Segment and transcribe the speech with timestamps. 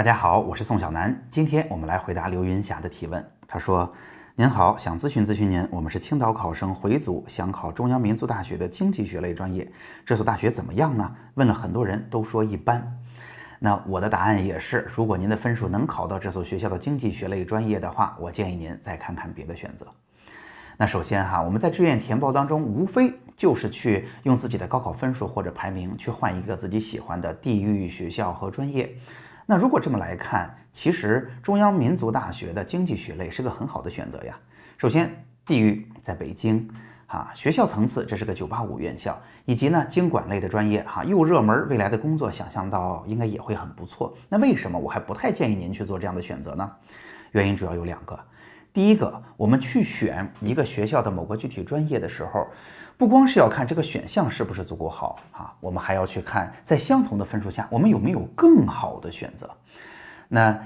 [0.00, 3.22] 大家好，我是宋小南，今天我们来回答刘云霞的提问。
[3.46, 3.92] 他说
[4.34, 9.70] ：“您好，想咨询咨询您，我们是青岛考生回族，想考中央民族大学的经济学类专业，
[10.02, 11.14] 这所大学怎么样呢？
[11.34, 12.98] 问了很多人都说一般。
[13.58, 19.86] 那我的答案也是，如果您的分数能考到这所学校的经济学类专业的话，我建议您再看看别的选择。
[20.78, 28.90] 那首先哈，我们在志愿填报当中，无非就是去用自己的高考分数或者排名去换一个自己喜欢的地域学校和专业。”
[29.50, 34.38] 那如果这么来看，其实中央民族大学的经济学类是个很好的选择呀。
[34.78, 35.12] 首先，
[35.44, 36.70] 地域在北京，
[37.08, 44.16] 啊，学校层次这是个九八五院校，以及呢经管类的专业，哈，又热门，未来的工作想象到应该也会很不错。
[44.28, 46.70] 那为什么我还不太建议您去做这样的选择呢？
[47.32, 48.16] 原因主要有两个。
[48.72, 52.46] 第一个，我们去选一个学校的某个具体专业的时候，
[52.96, 59.50] 不光是要看这个选项是不是足够好啊，我们还要去看在相同的分数下，我们有没有更好的选择。
[60.28, 60.56] 那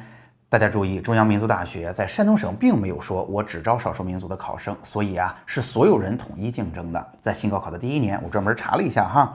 [0.49, 7.13] 大家注意，中央民族大学在山东省并没有说我只招少数民族的考生，所以啊，是所有人统一竞争的。
[7.23, 9.35] 在新高考的第一年，我专门查了一下哈，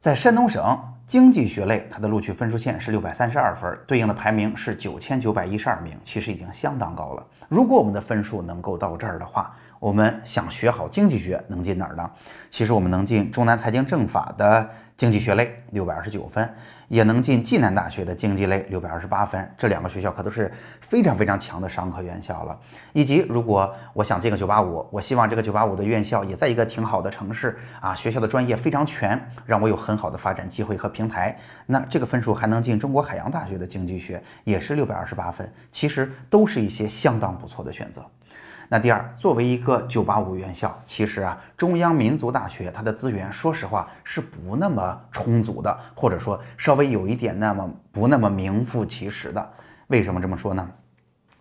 [0.00, 0.78] 在山东省。
[1.08, 7.26] 经济学类，它的录取分数线是六百三十二分，对应的排名是九千九百一十二名，其实已经相当高了。
[7.48, 12.10] 如果我们的分数能够到这儿的话，我们想学好经济学，能进哪儿呢？
[12.50, 14.68] 其实我们能进中南财经政法的
[14.98, 16.52] 经济学类，六百二十九分，
[16.88, 19.48] 也能进暨南大学的经济类，六百二十八分。
[19.56, 22.58] 这两个学校可都是非常非常强的商科院校了。
[22.92, 31.38] 以及如果我想进个九八五，我希望这个九八五的院校也在一个挺好的城市啊，学校的专业非常全，让我有很好的发展机会和平台。
[31.66, 35.48] 那这个分数还能进中国海洋大学的经济学，也是六百二十八分。
[35.70, 38.04] 其实都是一些相当不错的选择。
[38.70, 49.50] 那第二，作为一个九八五院校，其实啊，中央民族大学它的资源，说实话是不那么充足的，或者说稍微有一点那么不那么名副其实的。
[49.86, 50.68] 为什么这么说呢？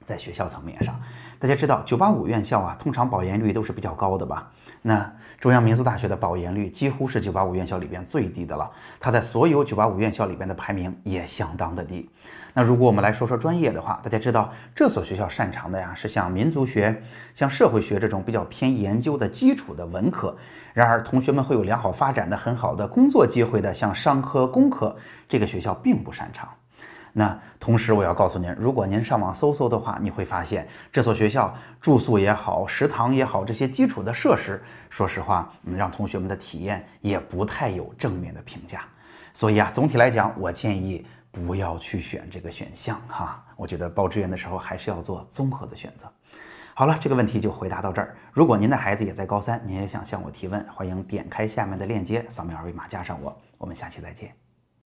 [0.07, 0.97] 在学校层面上，
[1.37, 4.49] 大家知道985院校啊，通常保研率都是比较高的吧？
[4.81, 12.09] 那中央民族大学的保研率几乎是985院校里边最低的了，它在所有985院校里边的排名也相当的低。
[12.53, 17.03] 那如果我们来说说专业的话，大家知道这所学校擅长的呀是像民族学、
[17.35, 20.33] 像社会学这种比较偏研究的基础的文科。
[20.73, 24.95] 然而，同学们会有良好发展的很好的工作机会的，像商科、工科，
[25.27, 26.47] 这个学校并不擅长。
[27.17, 31.51] 那同时，我要告诉您，如果您上网搜搜的话，你会发现这所学校
[31.81, 38.81] 住宿也好，食堂也好，这些基础的设施，说实话，让同学们的体验也不太有正面的评价。
[39.33, 41.05] 所以啊，总体来讲，我建议。
[41.29, 46.11] 不要去选这个选项哈，我觉得报志愿的时候还是要做综合的选择。
[46.73, 48.15] 好了，这个问题就回答到这儿。
[48.31, 53.37] 如果您的孩子也在高三，您也想向我提问，欢迎点开下面的链接，扫描二维码加上我。
[53.59, 54.46] 我们下期再见。